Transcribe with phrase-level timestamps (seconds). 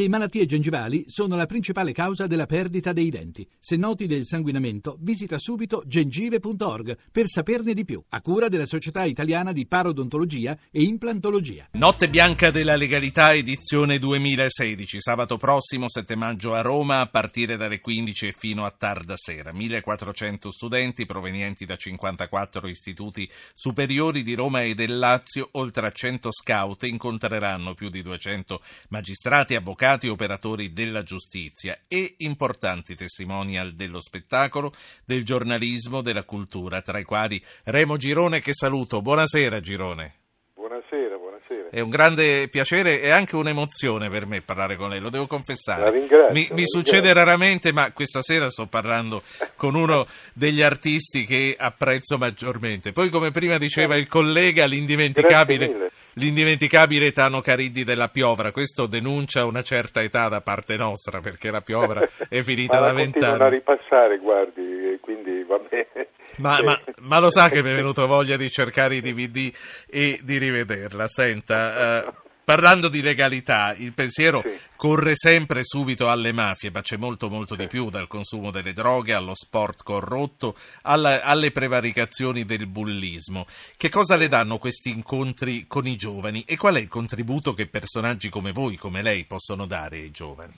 [0.00, 3.46] Le malattie gengivali sono la principale causa della perdita dei denti.
[3.58, 9.04] Se noti del sanguinamento, visita subito gengive.org per saperne di più, a cura della Società
[9.04, 11.68] Italiana di Parodontologia e Implantologia.
[11.72, 17.80] Notte Bianca della Legalità, edizione 2016, sabato prossimo 7 maggio a Roma, a partire dalle
[17.80, 19.52] 15 e fino a tarda sera.
[19.52, 26.32] 1400 studenti provenienti da 54 istituti superiori di Roma e del Lazio, oltre a 100
[26.32, 34.00] scout, incontreranno più di 200 magistrati, avvocati, avvocati operatori della giustizia e importanti testimonial dello
[34.00, 34.72] spettacolo,
[35.04, 39.02] del giornalismo, della cultura, tra i quali Remo Girone che saluto.
[39.02, 40.14] Buonasera Girone.
[40.54, 41.70] Buonasera, buonasera.
[41.70, 45.82] È un grande piacere e anche un'emozione per me parlare con lei, lo devo confessare.
[45.82, 49.22] La ringrazio, mi, la mi succede raramente, ma questa sera sto parlando
[49.56, 52.92] con uno degli artisti che apprezzo maggiormente.
[52.92, 58.52] Poi, come prima diceva il collega, l'indimenticabile l'indimenticabile Tano Cariddi della Piovra.
[58.52, 63.38] Questo denuncia una certa età da parte nostra, perché la Piovra è finita da vent'anni.
[63.38, 66.08] Ma a ripassare, guardi, quindi va bene.
[66.36, 69.52] Ma, ma, ma, lo sa che mi è venuto voglia di cercare i DVD
[69.88, 71.06] e di rivederla.
[71.06, 74.58] Senta, uh, Parlando di legalità, il pensiero sì.
[74.74, 77.60] corre sempre subito alle mafie, ma c'è molto molto sì.
[77.60, 83.44] di più, dal consumo delle droghe allo sport corrotto, alla, alle prevaricazioni del bullismo.
[83.76, 87.68] Che cosa le danno questi incontri con i giovani e qual è il contributo che
[87.68, 90.56] personaggi come voi, come lei, possono dare ai giovani?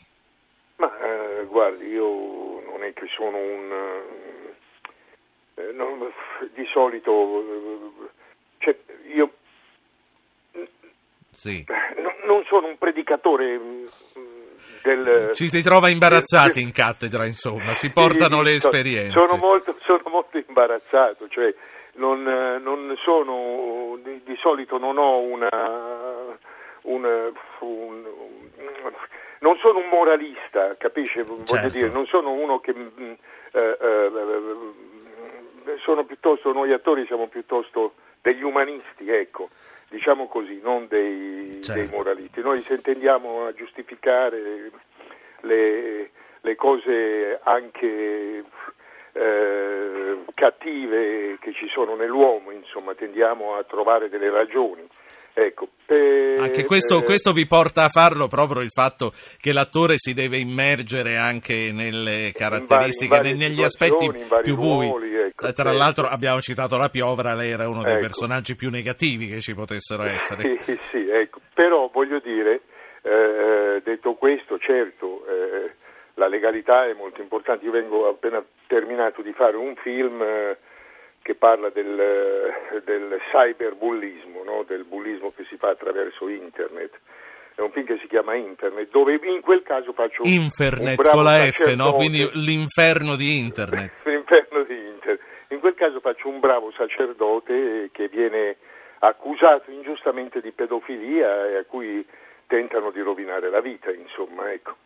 [0.76, 3.70] Ma eh, guardi, io non è che sono un...
[5.56, 6.10] Eh, non,
[6.54, 7.12] di solito...
[7.42, 8.10] Eh,
[8.60, 8.78] cioè,
[9.14, 9.34] io
[11.32, 11.64] sì.
[12.24, 13.84] Non, sono un predicatore mm,
[14.84, 15.30] del...
[15.32, 19.18] Ci si trova imbarazzati in cattedra, insomma, si portano sì, le esperienze.
[19.18, 21.52] Sono molto, sono molto imbarazzato, cioè
[21.94, 25.48] non, non sono, di, di, solito non ho una...
[26.82, 28.04] una un,
[29.40, 31.22] non sono un moralista, capisce?
[31.22, 31.68] Voglio certo.
[31.68, 32.74] dire, non sono uno che...
[32.74, 33.12] Mm,
[33.52, 39.50] eh, eh, sono piuttosto, noi attori siamo piuttosto degli umanisti, ecco
[39.92, 41.72] diciamo così, non dei, certo.
[41.74, 42.40] dei moralisti.
[42.40, 44.70] Noi se tendiamo a giustificare
[45.40, 46.10] le,
[46.40, 48.42] le cose anche
[49.12, 54.88] eh, cattive che ci sono nell'uomo, insomma, tendiamo a trovare delle ragioni.
[55.34, 59.94] Ecco, per, anche questo, eh, questo, vi porta a farlo proprio il fatto che l'attore
[59.96, 64.86] si deve immergere anche nelle caratteristiche, in vari, in negli aspetti più bui.
[64.88, 65.72] Ruoli, ecco, Tra certo.
[65.72, 68.02] l'altro abbiamo citato la Piovra, lei era uno dei ecco.
[68.02, 70.58] personaggi più negativi che ci potessero essere.
[70.60, 71.40] Sì, sì, ecco.
[71.54, 72.60] però voglio dire,
[73.02, 75.72] eh, detto questo, certo, eh,
[76.14, 77.64] la legalità è molto importante.
[77.64, 80.58] Io vengo appena terminato di fare un film eh,
[81.22, 82.52] che parla del,
[82.84, 84.64] del cyberbullismo, no?
[84.66, 86.98] del bullismo che si fa attraverso internet.
[87.54, 91.22] È un film che si chiama Internet, dove in quel caso faccio Infernet un con
[91.22, 91.92] la F, no?
[91.92, 94.02] quindi l'inferno di Internet.
[94.08, 95.20] l'inferno di Internet.
[95.48, 98.56] In quel caso faccio un bravo sacerdote che viene
[99.00, 102.04] accusato ingiustamente di pedofilia e a cui
[102.46, 104.76] tentano di rovinare la vita, insomma, ecco.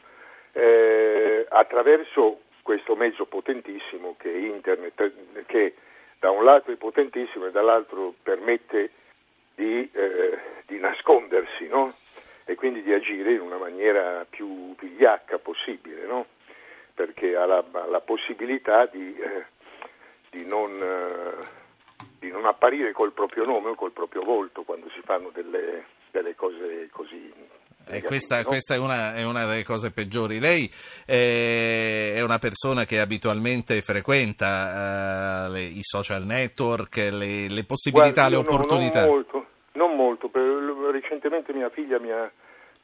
[0.53, 5.13] eh, attraverso questo mezzo potentissimo che è Internet,
[5.47, 5.75] che
[6.19, 8.91] da un lato è potentissimo e dall'altro permette
[9.55, 11.95] di, eh, di nascondersi no?
[12.45, 16.27] e quindi di agire in una maniera più vigliacca possibile, no?
[16.95, 19.47] perché ha la, la possibilità di, eh,
[20.31, 21.47] di, non, eh,
[22.19, 26.35] di, non, apparire col proprio nome o col proprio volto quando si fanno delle, delle
[26.35, 27.33] cose così
[27.89, 30.41] e questa, questa è, una, è, una, delle cose peggiori.
[30.41, 30.69] Lei
[31.07, 38.27] eh, è una persona che abitualmente frequenta uh, le, i social network, le, le possibilità,
[38.27, 39.01] Guarda, le opportunità?
[39.05, 40.31] No, non molto, non molto.
[40.91, 42.31] Recentemente mia figlia mi ha,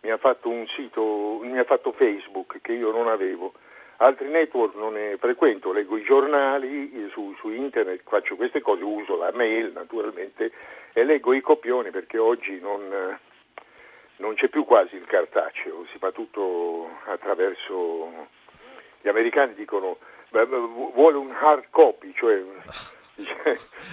[0.03, 3.55] mi ha, fatto un sito, mi ha fatto Facebook che io non avevo.
[3.97, 9.17] Altri network non ne frequento, leggo i giornali su, su internet, faccio queste cose, uso
[9.17, 10.51] la mail naturalmente
[10.93, 12.81] e leggo i copioni perché oggi non
[14.17, 18.41] non c'è più quasi il cartaceo, si fa tutto attraverso...
[19.05, 19.99] Gli americani dicono
[20.95, 22.41] vuole un hard copy, cioè,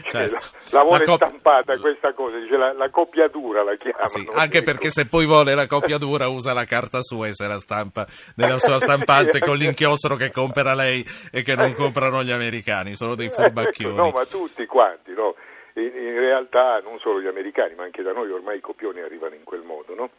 [0.10, 0.36] cioè certo.
[0.72, 4.08] la, la, vuole la cop- stampata questa cosa, dice la, la copiatura la chiamano.
[4.08, 7.60] Sì, anche perché se poi vuole la copiatura usa la carta sua e se la
[7.60, 8.06] stampa
[8.36, 13.16] nella sua stampante con l'inchiostro che compra lei e che non comprano gli americani, sono
[13.16, 13.96] dei furbacchioni.
[13.96, 15.36] No, ma tutti quanti, no?
[15.80, 19.44] In, realtà non solo gli americani, ma anche da noi ormai i copioni arrivano in
[19.44, 20.10] quel modo, no?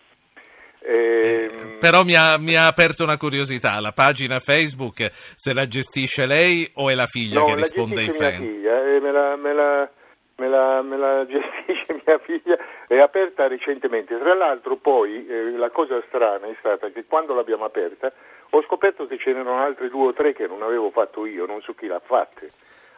[0.83, 1.79] Ehm...
[1.79, 6.71] Però mi ha, mi ha, aperto una curiosità, la pagina Facebook se la gestisce lei
[6.75, 8.37] o è la figlia no, che risponde ai fan?
[8.37, 9.91] Figlia, eh, me, la, me, la,
[10.37, 14.19] me la, me la gestisce mia figlia, è aperta recentemente.
[14.19, 18.13] Tra l'altro poi eh, la cosa strana è stata che quando l'abbiamo aperta
[18.51, 21.61] ho scoperto che ce n'erano altre due o tre che non avevo fatto io, non
[21.61, 22.51] so chi l'ha fatte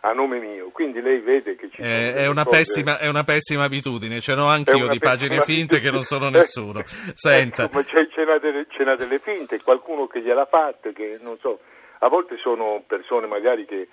[0.05, 3.23] a nome mio, quindi lei vede che ci sono Eh, è, una pessima, è una
[3.23, 6.83] pessima abitudine, ce n'ho anche È io una di pagine finte che non sono nessuno.
[7.15, 8.67] Senta, Ecco, ma c'è, ce n'ha delle,
[8.97, 11.61] delle finte, qualcuno che gliel'ha fatte, che non so,
[12.01, 13.89] a volte sono persone magari che eh,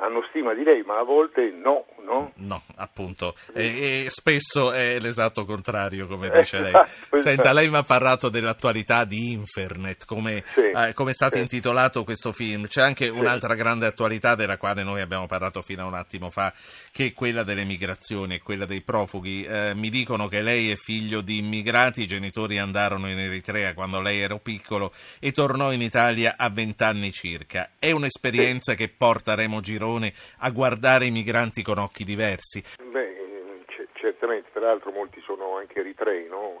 [0.00, 2.32] hanno stima di lei, ma a volte no, no?
[2.36, 6.72] no, appunto, e, e spesso è l'esatto contrario, come Eh, dice lei.
[7.14, 11.40] Senta, lei mi ha parlato dell'attualità di Infernet, come, Sì, eh, come è stato sì.
[11.40, 12.66] intitolato questo film.
[12.66, 16.52] C'è anche un'altra grande attualità della quale noi abbiamo parlato fino a un attimo fa,
[16.92, 19.42] che è quella delle migrazioni e quella dei profughi.
[19.42, 24.00] Eh, mi dicono che lei è figlio di immigrati, i genitori andarono in Eritrea quando
[24.00, 27.70] lei era piccolo e tornò in Italia a vent'anni circa.
[27.78, 32.62] È un'esperienza che porta Remo Girone a guardare i migranti con occhi diversi.
[32.82, 36.60] Beh, eh, c- certamente, peraltro molti sono anche eritrei, no?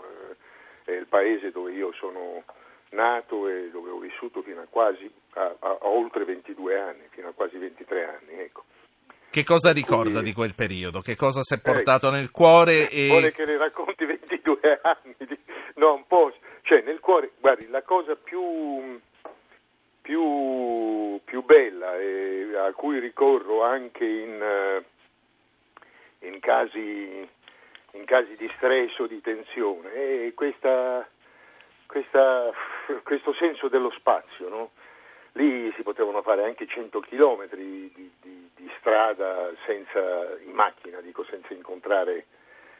[0.84, 2.42] Eh, è il paese dove io sono
[2.90, 7.28] nato e dove ho vissuto fino a quasi, a, a- a oltre 22 anni, fino
[7.28, 8.64] a quasi 23 anni, ecco.
[9.30, 11.00] Che cosa ricorda Quindi- di quel periodo?
[11.00, 12.88] Che cosa si è portato nel cuore?
[12.90, 13.08] E...
[13.08, 15.14] Vuole che le racconti 22 anni?
[15.18, 15.38] di-
[15.76, 16.32] No, un po'.
[16.62, 19.00] Cioè, nel cuore, guardi, la cosa più,
[20.02, 20.20] più,
[21.32, 24.84] più bella e a cui ricorro anche in, eh,
[26.28, 27.26] in casi,
[27.92, 31.08] in casi di stress o di tensione è questa,
[31.86, 32.50] questa,
[33.02, 34.70] questo senso dello spazio, no?
[35.36, 41.24] Lì si potevano fare anche 100 chilometri di, di- di strada senza, in macchina, dico,
[41.24, 42.26] senza incontrare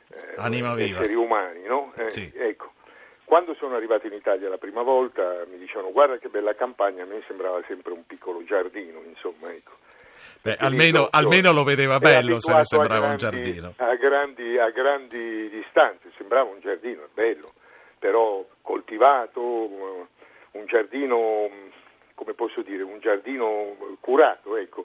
[0.08, 0.98] eh, Anima viva.
[0.98, 1.90] esseri umani, no?
[1.96, 2.30] Eh, Sì.
[2.34, 2.72] Ecco.
[3.32, 7.06] Quando sono arrivato in Italia la prima volta mi dicevano guarda che bella campagna, a
[7.06, 9.72] me sembrava sempre un piccolo giardino, insomma, ecco.
[10.42, 13.72] Beh, almeno, almeno lo vedeva bello se ne sembrava un grandi- giardino.
[13.78, 17.54] A grandi, a grandi distanze, sembrava un giardino, è bello,
[17.98, 20.06] però coltivato, eh,
[20.50, 21.48] un giardino,
[22.14, 24.84] come posso dire, un giardino curato, ecco.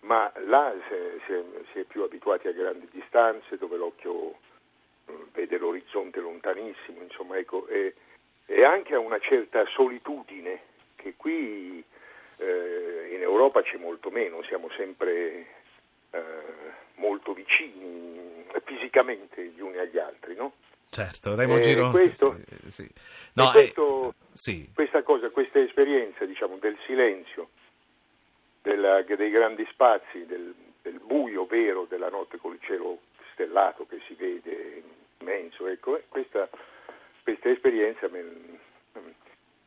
[0.00, 1.42] Ma là si è,
[1.72, 4.34] si è- più abituati a grandi distanze dove l'occhio
[5.32, 7.94] vede l'orizzonte lontanissimo, insomma, ecco, e,
[8.46, 10.60] e anche a una certa solitudine
[10.96, 11.82] che qui
[12.38, 15.46] eh, in Europa c'è molto meno, siamo sempre
[16.10, 16.20] eh,
[16.96, 20.54] molto vicini fisicamente gli uni agli altri, no?
[20.90, 21.90] Certo, Remo Eh, Girone.
[21.90, 22.90] questo- sì, sì.
[23.34, 24.70] No, questo- eh, sì.
[24.72, 27.48] Questa cosa, questa esperienza, diciamo, del silenzio,
[28.62, 33.00] della- dei grandi spazi, del, del buio vero della notte con il cielo
[33.32, 34.82] stellato che si vede
[35.54, 36.48] immenso, ecco, eh, questa,
[37.22, 38.22] questa esperienza me,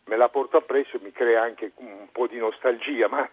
[0.06, 3.28] me la porto appresso e mi crea anche un po' di nostalgia, ma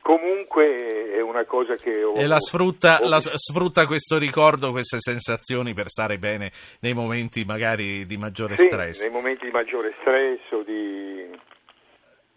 [0.00, 2.14] comunque è una cosa che ho...
[2.16, 7.44] E la sfrutta, ho la- sfrutta questo ricordo, queste sensazioni per stare bene nei momenti
[7.44, 9.00] magari di maggiore Sì, stress.
[9.02, 11.28] nei momenti di maggiore stress o di...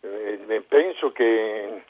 [0.02, 1.84] eh, eh, penso che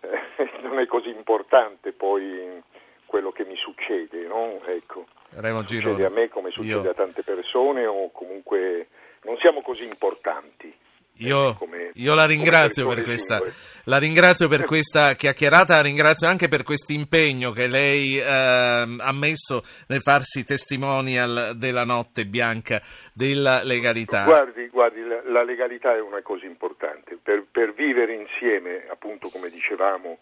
[0.00, 2.62] eh, non è così importante poi
[3.04, 4.62] quello che mi succede, no?
[4.66, 6.04] Ecco, Remo succede Girone.
[6.06, 8.88] a me come succede io- a tante persone o comunque
[9.24, 10.72] non siamo così importanti.
[11.20, 13.40] Io, come- io la ringrazio per questa,
[13.86, 19.12] la ringrazio per questa chiacchierata, la ringrazio anche per questo impegno che lei ehm, ha
[19.12, 22.80] messo nel farsi testimonial della notte bianca
[23.12, 24.22] della legalità.
[24.22, 27.18] Guardi, guardi, la, la legalità è una cosa importante.
[27.20, 30.18] Per, per vivere insieme, appunto come dicevamo,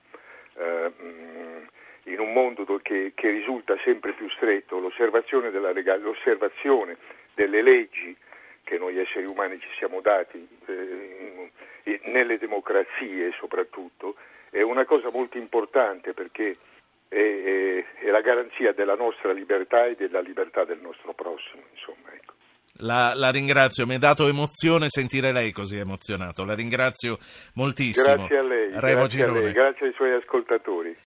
[0.57, 1.67] eh, mh,
[2.07, 6.97] in un mondo do- che, che risulta sempre più stretto, l'osservazione, della l'osservazione
[7.35, 8.17] delle leggi
[8.65, 11.51] che noi esseri umani ci siamo dati, eh,
[12.07, 14.17] nelle democrazie soprattutto,
[14.51, 16.57] è una cosa molto importante perché
[17.09, 22.13] è, è- è la garanzia della nostra libertà e della libertà del nostro prossimo, insomma,
[22.13, 22.35] ecco.
[22.81, 26.45] La, la ringrazio, mi ha dato emozione sentire lei così emozionato.
[26.45, 27.17] La ringrazio
[27.55, 28.17] moltissimo.
[28.17, 30.95] Grazie a lei, Remo grazie, a lei, grazie ai suoi ascoltatori.